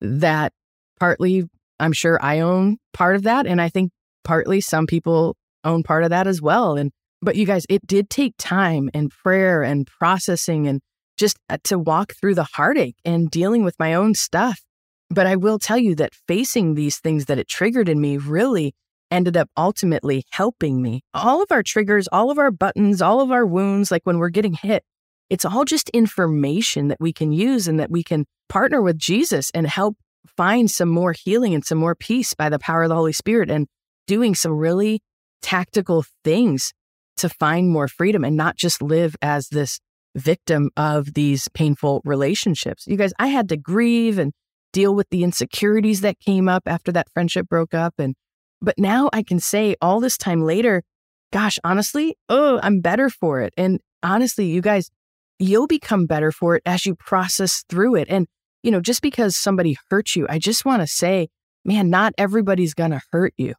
that 0.00 0.52
partly 1.00 1.44
I'm 1.80 1.92
sure 1.92 2.18
I 2.22 2.40
own 2.40 2.76
part 2.92 3.16
of 3.16 3.22
that. 3.22 3.46
And 3.46 3.60
I 3.60 3.68
think 3.68 3.90
partly 4.24 4.60
some 4.60 4.86
people 4.86 5.36
own 5.64 5.82
part 5.82 6.04
of 6.04 6.10
that 6.10 6.26
as 6.26 6.42
well. 6.42 6.76
And 6.76 6.90
but 7.20 7.36
you 7.36 7.46
guys, 7.46 7.66
it 7.68 7.86
did 7.86 8.10
take 8.10 8.34
time 8.38 8.90
and 8.94 9.10
prayer 9.10 9.62
and 9.62 9.86
processing 9.86 10.66
and 10.66 10.80
just 11.16 11.36
uh, 11.50 11.58
to 11.64 11.78
walk 11.78 12.14
through 12.14 12.34
the 12.34 12.48
heartache 12.54 12.96
and 13.04 13.30
dealing 13.30 13.64
with 13.64 13.74
my 13.78 13.94
own 13.94 14.14
stuff. 14.14 14.60
But 15.10 15.26
I 15.26 15.36
will 15.36 15.58
tell 15.58 15.78
you 15.78 15.94
that 15.96 16.14
facing 16.26 16.74
these 16.74 16.98
things 16.98 17.24
that 17.26 17.38
it 17.38 17.48
triggered 17.48 17.88
in 17.88 18.00
me 18.00 18.18
really 18.18 18.74
ended 19.10 19.36
up 19.36 19.48
ultimately 19.56 20.24
helping 20.30 20.82
me. 20.82 21.02
All 21.14 21.42
of 21.42 21.50
our 21.50 21.62
triggers, 21.62 22.08
all 22.12 22.30
of 22.30 22.38
our 22.38 22.50
buttons, 22.50 23.00
all 23.00 23.20
of 23.20 23.30
our 23.30 23.46
wounds, 23.46 23.90
like 23.90 24.02
when 24.04 24.18
we're 24.18 24.28
getting 24.28 24.52
hit, 24.52 24.84
it's 25.30 25.44
all 25.44 25.64
just 25.64 25.88
information 25.90 26.88
that 26.88 27.00
we 27.00 27.12
can 27.12 27.32
use 27.32 27.68
and 27.68 27.80
that 27.80 27.90
we 27.90 28.02
can 28.02 28.26
partner 28.48 28.80
with 28.80 28.98
Jesus 28.98 29.50
and 29.54 29.66
help 29.66 29.96
find 30.36 30.70
some 30.70 30.88
more 30.88 31.12
healing 31.12 31.54
and 31.54 31.64
some 31.64 31.78
more 31.78 31.94
peace 31.94 32.34
by 32.34 32.48
the 32.48 32.58
power 32.58 32.82
of 32.82 32.90
the 32.90 32.94
Holy 32.94 33.12
Spirit 33.12 33.50
and 33.50 33.66
doing 34.06 34.34
some 34.34 34.52
really 34.52 35.00
tactical 35.42 36.04
things 36.24 36.72
to 37.18 37.28
find 37.28 37.70
more 37.70 37.88
freedom 37.88 38.24
and 38.24 38.36
not 38.36 38.56
just 38.56 38.82
live 38.82 39.16
as 39.22 39.48
this 39.48 39.80
victim 40.16 40.70
of 40.76 41.14
these 41.14 41.48
painful 41.54 42.00
relationships. 42.04 42.86
You 42.86 42.96
guys, 42.96 43.12
I 43.18 43.28
had 43.28 43.48
to 43.50 43.56
grieve 43.56 44.18
and 44.18 44.32
deal 44.72 44.94
with 44.94 45.08
the 45.10 45.24
insecurities 45.24 46.00
that 46.02 46.20
came 46.20 46.48
up 46.48 46.64
after 46.66 46.92
that 46.92 47.08
friendship 47.12 47.48
broke 47.48 47.74
up 47.74 47.94
and 47.98 48.14
but 48.60 48.74
now 48.76 49.08
I 49.12 49.22
can 49.22 49.38
say 49.38 49.76
all 49.80 50.00
this 50.00 50.18
time 50.18 50.42
later, 50.42 50.82
gosh, 51.32 51.60
honestly, 51.62 52.16
oh, 52.28 52.58
I'm 52.60 52.80
better 52.80 53.08
for 53.08 53.40
it. 53.40 53.54
And 53.56 53.78
honestly, 54.02 54.46
you 54.46 54.60
guys, 54.60 54.90
you'll 55.38 55.68
become 55.68 56.06
better 56.06 56.32
for 56.32 56.56
it 56.56 56.62
as 56.66 56.84
you 56.84 56.96
process 56.96 57.64
through 57.68 57.94
it. 57.94 58.08
And 58.10 58.26
you 58.62 58.72
know, 58.72 58.80
just 58.80 59.00
because 59.00 59.36
somebody 59.36 59.76
hurt 59.90 60.16
you, 60.16 60.26
I 60.28 60.38
just 60.40 60.64
want 60.64 60.82
to 60.82 60.86
say, 60.88 61.28
man, 61.64 61.90
not 61.90 62.12
everybody's 62.18 62.74
going 62.74 62.90
to 62.90 63.00
hurt 63.12 63.32
you. 63.36 63.54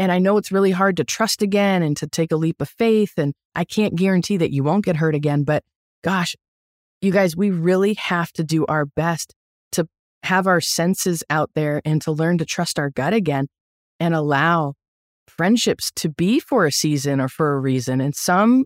And 0.00 0.10
I 0.10 0.18
know 0.18 0.38
it's 0.38 0.50
really 0.50 0.70
hard 0.70 0.96
to 0.96 1.04
trust 1.04 1.42
again 1.42 1.82
and 1.82 1.94
to 1.98 2.06
take 2.06 2.32
a 2.32 2.36
leap 2.36 2.62
of 2.62 2.70
faith. 2.70 3.12
And 3.18 3.34
I 3.54 3.64
can't 3.64 3.94
guarantee 3.94 4.38
that 4.38 4.50
you 4.50 4.64
won't 4.64 4.86
get 4.86 4.96
hurt 4.96 5.14
again. 5.14 5.44
But 5.44 5.62
gosh, 6.02 6.34
you 7.02 7.12
guys, 7.12 7.36
we 7.36 7.50
really 7.50 7.92
have 7.94 8.32
to 8.32 8.42
do 8.42 8.64
our 8.64 8.86
best 8.86 9.34
to 9.72 9.86
have 10.22 10.46
our 10.46 10.62
senses 10.62 11.22
out 11.28 11.50
there 11.54 11.82
and 11.84 12.00
to 12.00 12.12
learn 12.12 12.38
to 12.38 12.46
trust 12.46 12.78
our 12.78 12.88
gut 12.88 13.12
again 13.12 13.48
and 14.00 14.14
allow 14.14 14.72
friendships 15.28 15.92
to 15.96 16.08
be 16.08 16.40
for 16.40 16.64
a 16.64 16.72
season 16.72 17.20
or 17.20 17.28
for 17.28 17.52
a 17.52 17.60
reason. 17.60 18.00
And 18.00 18.16
some 18.16 18.64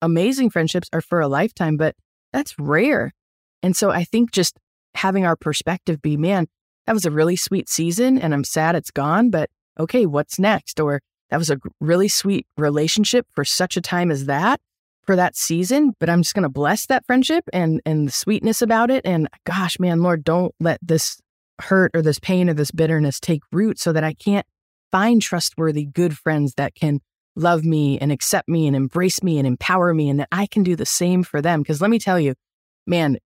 amazing 0.00 0.50
friendships 0.50 0.88
are 0.92 1.00
for 1.00 1.20
a 1.20 1.26
lifetime, 1.26 1.78
but 1.78 1.96
that's 2.32 2.56
rare. 2.60 3.12
And 3.60 3.74
so 3.74 3.90
I 3.90 4.04
think 4.04 4.30
just 4.30 4.56
having 4.94 5.26
our 5.26 5.34
perspective 5.34 6.00
be, 6.00 6.16
man, 6.16 6.46
that 6.86 6.92
was 6.92 7.06
a 7.06 7.10
really 7.10 7.34
sweet 7.34 7.68
season 7.68 8.18
and 8.18 8.32
I'm 8.32 8.44
sad 8.44 8.76
it's 8.76 8.92
gone, 8.92 9.30
but 9.30 9.50
okay, 9.78 10.06
what's 10.06 10.38
next? 10.38 10.80
Or 10.80 11.00
that 11.30 11.38
was 11.38 11.50
a 11.50 11.58
really 11.80 12.08
sweet 12.08 12.46
relationship 12.56 13.26
for 13.32 13.44
such 13.44 13.76
a 13.76 13.80
time 13.80 14.10
as 14.10 14.26
that 14.26 14.60
for 15.04 15.16
that 15.16 15.36
season, 15.36 15.92
but 15.98 16.10
I'm 16.10 16.22
just 16.22 16.34
going 16.34 16.42
to 16.42 16.48
bless 16.48 16.86
that 16.86 17.06
friendship 17.06 17.44
and 17.52 17.80
and 17.86 18.06
the 18.06 18.12
sweetness 18.12 18.62
about 18.62 18.90
it 18.90 19.04
and 19.04 19.28
gosh, 19.44 19.78
man, 19.78 20.02
Lord, 20.02 20.24
don't 20.24 20.54
let 20.60 20.78
this 20.82 21.20
hurt 21.60 21.90
or 21.94 22.02
this 22.02 22.18
pain 22.18 22.48
or 22.48 22.54
this 22.54 22.70
bitterness 22.70 23.20
take 23.20 23.42
root 23.52 23.78
so 23.78 23.92
that 23.92 24.04
I 24.04 24.14
can't 24.14 24.46
find 24.90 25.22
trustworthy 25.22 25.84
good 25.84 26.16
friends 26.16 26.54
that 26.54 26.74
can 26.74 27.00
love 27.36 27.64
me 27.64 27.98
and 27.98 28.10
accept 28.10 28.48
me 28.48 28.66
and 28.66 28.74
embrace 28.74 29.22
me 29.22 29.38
and 29.38 29.46
empower 29.46 29.94
me 29.94 30.08
and 30.08 30.20
that 30.20 30.28
I 30.32 30.46
can 30.46 30.62
do 30.62 30.76
the 30.76 30.86
same 30.86 31.22
for 31.22 31.40
them 31.40 31.60
because 31.62 31.80
let 31.80 31.90
me 31.90 31.98
tell 31.98 32.18
you, 32.18 32.34
man, 32.86 33.18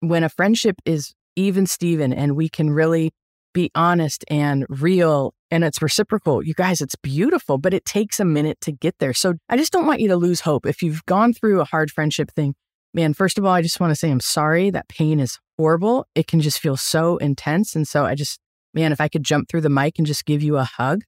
when 0.00 0.24
a 0.24 0.28
friendship 0.28 0.76
is 0.84 1.14
even 1.36 1.66
Steven 1.66 2.12
and 2.12 2.36
we 2.36 2.48
can 2.48 2.70
really 2.70 3.12
be 3.52 3.70
honest 3.74 4.24
and 4.28 4.66
real 4.68 5.34
and 5.50 5.64
it's 5.64 5.82
reciprocal. 5.82 6.42
You 6.42 6.54
guys, 6.54 6.80
it's 6.80 6.96
beautiful, 6.96 7.58
but 7.58 7.74
it 7.74 7.84
takes 7.84 8.18
a 8.18 8.24
minute 8.24 8.58
to 8.62 8.72
get 8.72 8.98
there. 8.98 9.12
So 9.12 9.34
I 9.50 9.58
just 9.58 9.70
don't 9.70 9.86
want 9.86 10.00
you 10.00 10.08
to 10.08 10.16
lose 10.16 10.40
hope. 10.40 10.64
If 10.64 10.82
you've 10.82 11.04
gone 11.04 11.34
through 11.34 11.60
a 11.60 11.66
hard 11.66 11.90
friendship 11.90 12.30
thing, 12.30 12.54
man, 12.94 13.12
first 13.12 13.36
of 13.36 13.44
all, 13.44 13.52
I 13.52 13.60
just 13.60 13.78
want 13.78 13.90
to 13.90 13.94
say 13.94 14.10
I'm 14.10 14.20
sorry. 14.20 14.70
That 14.70 14.88
pain 14.88 15.20
is 15.20 15.38
horrible. 15.58 16.06
It 16.14 16.26
can 16.26 16.40
just 16.40 16.58
feel 16.58 16.78
so 16.78 17.18
intense. 17.18 17.76
And 17.76 17.86
so 17.86 18.06
I 18.06 18.14
just, 18.14 18.40
man, 18.72 18.92
if 18.92 19.00
I 19.00 19.08
could 19.08 19.24
jump 19.24 19.48
through 19.48 19.60
the 19.60 19.68
mic 19.68 19.98
and 19.98 20.06
just 20.06 20.24
give 20.24 20.42
you 20.42 20.56
a 20.56 20.64
hug, 20.64 21.02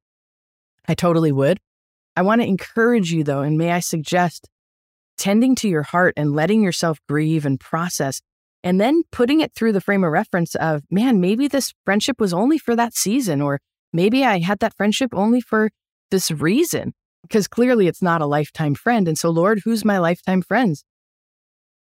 I 0.86 0.94
totally 0.94 1.32
would. 1.32 1.58
I 2.14 2.22
want 2.22 2.42
to 2.42 2.46
encourage 2.46 3.12
you 3.12 3.24
though, 3.24 3.40
and 3.40 3.56
may 3.56 3.72
I 3.72 3.80
suggest 3.80 4.48
tending 5.16 5.54
to 5.56 5.68
your 5.68 5.84
heart 5.84 6.14
and 6.16 6.34
letting 6.34 6.62
yourself 6.62 6.98
grieve 7.08 7.46
and 7.46 7.58
process 7.58 8.20
and 8.64 8.80
then 8.80 9.02
putting 9.12 9.40
it 9.42 9.54
through 9.54 9.73
the 9.73 9.80
frame 9.80 10.02
of 10.02 10.11
reference 10.11 10.54
of, 10.54 10.83
man, 10.90 11.21
maybe 11.21 11.47
this 11.47 11.75
friendship 11.85 12.18
was 12.18 12.33
only 12.33 12.56
for 12.56 12.75
that 12.75 12.94
season, 12.94 13.42
or 13.42 13.61
maybe 13.92 14.25
I 14.25 14.38
had 14.38 14.61
that 14.61 14.75
friendship 14.75 15.11
only 15.12 15.42
for 15.42 15.71
this 16.11 16.30
reason, 16.30 16.94
because 17.23 17.47
clearly 17.47 17.88
it's 17.88 18.00
not 18.00 18.23
a 18.23 18.26
lifetime 18.26 18.75
friend. 18.75 19.06
And 19.06 19.18
so, 19.18 19.28
Lord, 19.28 19.61
who's 19.64 19.85
my 19.85 19.99
lifetime 19.99 20.40
friends? 20.40 20.83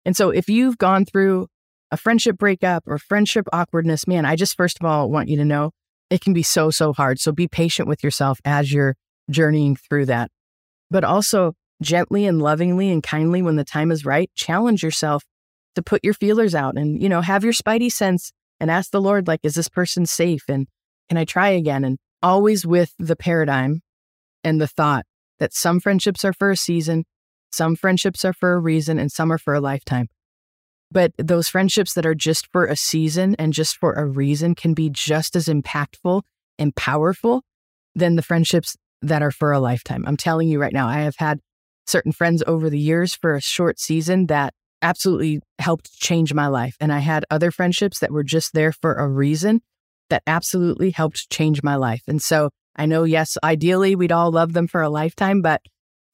And 0.06 0.16
so, 0.16 0.30
if 0.30 0.48
you've 0.48 0.78
gone 0.78 1.06
through 1.06 1.48
a 1.92 1.98
friendship 1.98 2.38
breakup 2.38 2.84
or 2.86 3.00
friendship 3.00 3.48
awkwardness, 3.52 4.06
man, 4.06 4.26
I 4.26 4.36
just 4.36 4.56
first 4.56 4.78
of 4.80 4.86
all 4.86 5.10
want 5.10 5.28
you 5.28 5.38
to 5.38 5.46
know 5.46 5.72
it 6.12 6.22
can 6.22 6.34
be 6.34 6.44
so, 6.44 6.70
so 6.70 6.94
hard. 6.94 7.20
So 7.20 7.32
be 7.32 7.48
patient 7.48 7.88
with 7.88 8.04
yourself 8.04 8.40
as 8.46 8.72
you're 8.72 8.96
journeying 9.30 9.76
through 9.76 10.06
that. 10.06 10.30
But 10.92 11.04
also, 11.04 11.54
gently 11.82 12.28
and 12.28 12.40
lovingly 12.40 12.92
and 12.92 13.02
kindly, 13.02 13.42
when 13.42 13.56
the 13.56 13.64
time 13.64 13.92
is 13.92 14.06
right, 14.06 14.30
challenge 14.36 14.84
yourself 14.84 15.24
to 15.76 15.82
put 15.82 16.04
your 16.04 16.14
feelers 16.14 16.56
out 16.56 16.78
and, 16.78 17.02
you 17.02 17.10
know, 17.10 17.22
have 17.22 17.44
your 17.44 17.54
spidey 17.54 17.92
sense 17.92 18.32
and 18.60 18.70
ask 18.70 18.92
the 18.92 19.02
Lord, 19.02 19.28
like, 19.28 19.40
is 19.44 19.56
this 19.56 19.70
person 19.70 20.06
safe? 20.06 20.44
And 20.50 20.68
can 21.08 21.18
I 21.18 21.26
try 21.26 21.50
again? 21.50 21.84
And 21.84 21.98
always 22.22 22.66
with 22.66 22.94
the 23.00 23.16
paradigm 23.16 23.82
and 24.44 24.60
the 24.60 24.68
thought 24.68 25.06
that 25.40 25.54
some 25.54 25.80
friendships 25.80 26.26
are 26.26 26.34
for 26.34 26.52
a 26.52 26.58
season, 26.58 27.06
some 27.52 27.76
friendships 27.76 28.26
are 28.26 28.34
for 28.34 28.54
a 28.54 28.60
reason, 28.60 29.00
and 29.00 29.12
some 29.12 29.32
are 29.32 29.38
for 29.38 29.54
a 29.54 29.62
lifetime. 29.62 30.08
But 30.92 31.14
those 31.18 31.50
friendships 31.50 31.94
that 31.94 32.06
are 32.06 32.16
just 32.16 32.48
for 32.52 32.66
a 32.66 32.76
season 32.76 33.36
and 33.38 33.54
just 33.54 33.78
for 33.78 33.94
a 33.94 34.06
reason 34.06 34.56
can 34.56 34.74
be 34.74 34.90
just 34.90 35.36
as 35.36 35.48
impactful 35.48 36.24
and 36.58 36.76
powerful 36.76 37.44
than 37.96 38.16
the 38.16 38.22
friendships 38.22 38.76
that 39.02 39.22
are 39.22 39.32
for 39.32 39.52
a 39.52 39.60
lifetime. 39.60 40.04
I'm 40.08 40.18
telling 40.18 40.50
you 40.50 40.60
right 40.60 40.74
now, 40.74 40.88
I 40.88 41.00
have 41.00 41.16
had 41.18 41.40
certain 41.88 42.12
friends 42.12 42.44
over 42.46 42.70
the 42.70 42.80
years 42.80 43.16
for 43.16 43.36
a 43.36 43.42
short 43.42 43.80
season 43.80 44.28
that 44.28 44.54
absolutely 44.82 45.42
helped 45.60 45.92
change 45.94 46.34
my 46.34 46.48
life. 46.48 46.76
And 46.80 46.92
I 46.92 47.00
had 47.00 47.26
other 47.30 47.52
friendships 47.52 48.00
that 48.00 48.12
were 48.12 48.24
just 48.24 48.54
there 48.54 48.72
for 48.72 48.94
a 48.94 49.08
reason 49.08 49.62
that 50.10 50.24
absolutely 50.26 50.92
helped 50.92 51.30
change 51.30 51.62
my 51.64 51.76
life. 51.76 52.02
And 52.08 52.22
so 52.22 52.50
I 52.76 52.86
know, 52.86 53.04
yes, 53.04 53.38
ideally 53.44 53.96
we'd 53.96 54.12
all 54.12 54.32
love 54.32 54.54
them 54.54 54.68
for 54.68 54.82
a 54.82 54.90
lifetime, 54.90 55.42
but 55.42 55.62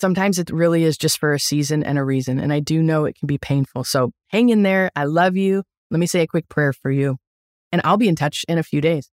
sometimes 0.02 0.40
it 0.40 0.50
really 0.50 0.84
is 0.84 0.98
just 0.98 1.20
for 1.20 1.34
a 1.34 1.40
season 1.40 1.84
and 1.84 1.98
a 1.98 2.04
reason. 2.04 2.40
And 2.40 2.52
I 2.52 2.60
do 2.60 2.82
know 2.82 3.06
it 3.06 3.16
can 3.18 3.28
be 3.28 3.38
painful. 3.38 3.84
So 3.84 4.12
hang 4.30 4.50
in 4.50 4.64
there. 4.64 4.90
I 4.96 5.06
love 5.06 5.36
you. 5.36 5.64
Let 5.92 6.00
me 6.00 6.08
say 6.08 6.22
a 6.22 6.28
quick 6.28 6.50
prayer 6.50 6.74
for 6.74 6.90
you, 6.90 7.18
and 7.72 7.82
I'll 7.86 7.98
be 7.98 8.08
in 8.08 8.16
touch 8.16 8.44
in 8.50 8.58
a 8.58 8.64
few 8.64 8.82
days. 8.82 9.10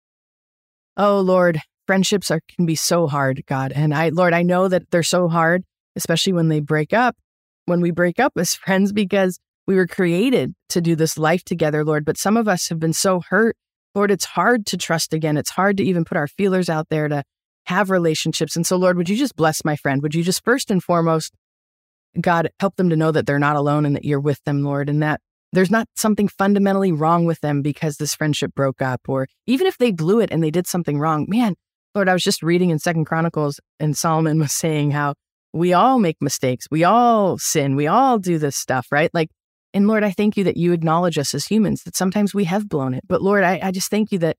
Oh, 0.96 1.20
Lord, 1.20 1.60
friendships 1.86 2.30
are, 2.30 2.40
can 2.56 2.66
be 2.66 2.74
so 2.74 3.06
hard, 3.06 3.44
God. 3.46 3.72
And 3.72 3.94
I, 3.94 4.08
Lord, 4.08 4.34
I 4.34 4.42
know 4.42 4.66
that 4.66 4.90
they're 4.90 5.04
so 5.04 5.28
hard, 5.28 5.62
especially 5.94 6.32
when 6.32 6.48
they 6.48 6.60
break 6.60 6.92
up 6.92 7.16
when 7.66 7.80
we 7.80 7.90
break 7.90 8.18
up 8.18 8.32
as 8.36 8.54
friends 8.54 8.92
because 8.92 9.38
we 9.66 9.74
were 9.74 9.86
created 9.86 10.54
to 10.70 10.80
do 10.80 10.96
this 10.96 11.18
life 11.18 11.44
together, 11.44 11.84
Lord. 11.84 12.04
But 12.04 12.16
some 12.16 12.36
of 12.36 12.48
us 12.48 12.68
have 12.68 12.78
been 12.78 12.92
so 12.92 13.20
hurt. 13.28 13.56
Lord, 13.94 14.10
it's 14.10 14.24
hard 14.24 14.66
to 14.66 14.76
trust 14.76 15.12
again. 15.12 15.36
It's 15.36 15.50
hard 15.50 15.76
to 15.78 15.84
even 15.84 16.04
put 16.04 16.16
our 16.16 16.28
feelers 16.28 16.68
out 16.68 16.88
there 16.88 17.08
to 17.08 17.24
have 17.64 17.90
relationships. 17.90 18.56
And 18.56 18.66
so, 18.66 18.76
Lord, 18.76 18.96
would 18.96 19.08
you 19.08 19.16
just 19.16 19.36
bless 19.36 19.64
my 19.64 19.76
friend? 19.76 20.02
Would 20.02 20.14
you 20.14 20.22
just 20.22 20.44
first 20.44 20.70
and 20.70 20.82
foremost, 20.82 21.34
God, 22.20 22.50
help 22.60 22.76
them 22.76 22.90
to 22.90 22.96
know 22.96 23.10
that 23.10 23.26
they're 23.26 23.38
not 23.38 23.56
alone 23.56 23.84
and 23.84 23.96
that 23.96 24.04
you're 24.04 24.20
with 24.20 24.42
them, 24.44 24.62
Lord, 24.62 24.88
and 24.88 25.02
that 25.02 25.20
there's 25.52 25.70
not 25.70 25.88
something 25.96 26.28
fundamentally 26.28 26.92
wrong 26.92 27.24
with 27.24 27.40
them 27.40 27.62
because 27.62 27.96
this 27.96 28.14
friendship 28.14 28.54
broke 28.54 28.82
up, 28.82 29.00
or 29.08 29.26
even 29.46 29.66
if 29.66 29.78
they 29.78 29.90
blew 29.90 30.20
it 30.20 30.30
and 30.30 30.42
they 30.42 30.50
did 30.50 30.66
something 30.66 30.98
wrong, 30.98 31.26
man, 31.28 31.54
Lord, 31.94 32.08
I 32.08 32.12
was 32.12 32.22
just 32.22 32.42
reading 32.42 32.70
in 32.70 32.78
Second 32.78 33.06
Chronicles 33.06 33.58
and 33.80 33.96
Solomon 33.96 34.38
was 34.40 34.52
saying 34.52 34.92
how 34.92 35.14
we 35.56 35.72
all 35.72 35.98
make 35.98 36.20
mistakes. 36.20 36.66
We 36.70 36.84
all 36.84 37.38
sin. 37.38 37.76
We 37.76 37.86
all 37.86 38.18
do 38.18 38.38
this 38.38 38.56
stuff, 38.56 38.88
right? 38.90 39.10
Like, 39.14 39.30
and 39.72 39.88
Lord, 39.88 40.04
I 40.04 40.10
thank 40.10 40.36
you 40.36 40.44
that 40.44 40.56
you 40.56 40.72
acknowledge 40.72 41.18
us 41.18 41.34
as 41.34 41.46
humans, 41.46 41.82
that 41.84 41.96
sometimes 41.96 42.34
we 42.34 42.44
have 42.44 42.68
blown 42.68 42.94
it. 42.94 43.04
But 43.06 43.22
Lord, 43.22 43.44
I, 43.44 43.60
I 43.62 43.70
just 43.70 43.90
thank 43.90 44.12
you 44.12 44.18
that 44.20 44.36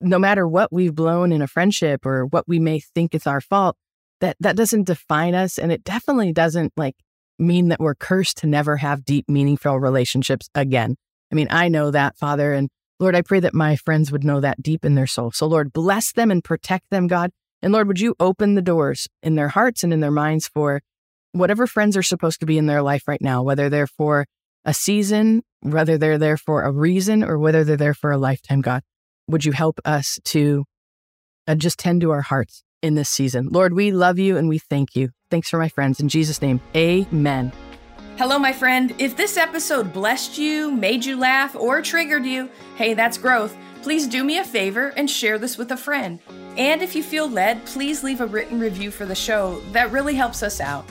no 0.00 0.18
matter 0.18 0.46
what 0.46 0.72
we've 0.72 0.94
blown 0.94 1.32
in 1.32 1.42
a 1.42 1.46
friendship 1.46 2.06
or 2.06 2.26
what 2.26 2.46
we 2.46 2.58
may 2.58 2.80
think 2.80 3.14
is 3.14 3.26
our 3.26 3.40
fault, 3.40 3.76
that 4.20 4.36
that 4.40 4.56
doesn't 4.56 4.86
define 4.86 5.34
us. 5.34 5.58
And 5.58 5.72
it 5.72 5.84
definitely 5.84 6.32
doesn't 6.32 6.72
like 6.76 6.96
mean 7.38 7.68
that 7.68 7.80
we're 7.80 7.94
cursed 7.94 8.38
to 8.38 8.46
never 8.46 8.76
have 8.76 9.04
deep, 9.04 9.28
meaningful 9.28 9.78
relationships 9.78 10.48
again. 10.54 10.96
I 11.32 11.34
mean, 11.34 11.48
I 11.50 11.68
know 11.68 11.90
that, 11.90 12.16
Father. 12.16 12.52
And 12.52 12.68
Lord, 13.00 13.14
I 13.14 13.22
pray 13.22 13.40
that 13.40 13.54
my 13.54 13.76
friends 13.76 14.10
would 14.10 14.24
know 14.24 14.40
that 14.40 14.62
deep 14.62 14.84
in 14.84 14.94
their 14.94 15.06
soul. 15.06 15.30
So, 15.30 15.46
Lord, 15.46 15.72
bless 15.72 16.12
them 16.12 16.30
and 16.30 16.42
protect 16.42 16.90
them, 16.90 17.06
God. 17.06 17.30
And 17.62 17.72
Lord, 17.72 17.88
would 17.88 18.00
you 18.00 18.14
open 18.20 18.54
the 18.54 18.62
doors 18.62 19.08
in 19.22 19.34
their 19.34 19.48
hearts 19.48 19.82
and 19.82 19.92
in 19.92 20.00
their 20.00 20.10
minds 20.10 20.48
for 20.48 20.80
whatever 21.32 21.66
friends 21.66 21.96
are 21.96 22.02
supposed 22.02 22.40
to 22.40 22.46
be 22.46 22.58
in 22.58 22.66
their 22.66 22.82
life 22.82 23.06
right 23.06 23.20
now, 23.20 23.42
whether 23.42 23.68
they're 23.68 23.86
for 23.86 24.26
a 24.64 24.74
season, 24.74 25.42
whether 25.60 25.98
they're 25.98 26.18
there 26.18 26.36
for 26.36 26.62
a 26.62 26.70
reason, 26.70 27.24
or 27.24 27.38
whether 27.38 27.64
they're 27.64 27.76
there 27.76 27.94
for 27.94 28.10
a 28.10 28.18
lifetime, 28.18 28.60
God. 28.60 28.82
Would 29.28 29.44
you 29.44 29.52
help 29.52 29.80
us 29.84 30.18
to 30.26 30.64
uh, 31.46 31.54
just 31.54 31.78
tend 31.78 32.00
to 32.02 32.10
our 32.10 32.22
hearts 32.22 32.62
in 32.82 32.94
this 32.94 33.08
season? 33.08 33.48
Lord, 33.50 33.74
we 33.74 33.90
love 33.90 34.18
you 34.18 34.36
and 34.36 34.48
we 34.48 34.58
thank 34.58 34.94
you. 34.94 35.10
Thanks 35.30 35.50
for 35.50 35.58
my 35.58 35.68
friends. 35.68 36.00
In 36.00 36.08
Jesus' 36.08 36.40
name, 36.40 36.60
amen. 36.74 37.52
Hello, 38.18 38.38
my 38.38 38.52
friend. 38.52 38.94
If 38.98 39.16
this 39.16 39.36
episode 39.36 39.92
blessed 39.92 40.38
you, 40.38 40.72
made 40.72 41.04
you 41.04 41.16
laugh, 41.16 41.54
or 41.54 41.80
triggered 41.82 42.26
you, 42.26 42.50
hey, 42.76 42.94
that's 42.94 43.16
growth. 43.16 43.56
Please 43.82 44.08
do 44.08 44.24
me 44.24 44.38
a 44.38 44.44
favor 44.44 44.88
and 44.96 45.08
share 45.08 45.38
this 45.38 45.56
with 45.56 45.70
a 45.70 45.76
friend. 45.76 46.18
And 46.58 46.82
if 46.82 46.96
you 46.96 47.04
feel 47.04 47.30
led, 47.30 47.64
please 47.64 48.02
leave 48.02 48.20
a 48.20 48.26
written 48.26 48.58
review 48.58 48.90
for 48.90 49.06
the 49.06 49.14
show. 49.14 49.60
That 49.72 49.92
really 49.92 50.14
helps 50.14 50.42
us 50.42 50.60
out. 50.60 50.84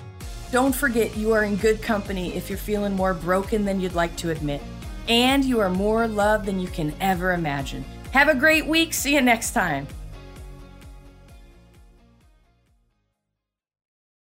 Don't 0.50 0.74
forget 0.74 1.18
you 1.18 1.34
are 1.34 1.44
in 1.44 1.58
good 1.58 1.82
company 1.82 2.34
if 2.36 2.50
you're 2.50 2.58
feeling 2.58 2.96
more 2.96 3.14
broken 3.14 3.66
than 3.66 3.82
you'd 3.82 3.94
like 3.94 4.16
to 4.18 4.32
admit. 4.32 4.62
And 5.10 5.44
you 5.44 5.60
are 5.60 5.70
more 5.70 6.08
loved 6.08 6.46
than 6.46 6.60
you 6.60 6.70
can 6.70 6.94
ever 7.02 7.34
imagine. 7.34 7.84
Have 8.12 8.30
a 8.30 8.36
great 8.36 8.66
week. 8.66 8.94
See 8.94 9.14
you 9.14 9.22
next 9.22 9.52
time. 9.52 9.88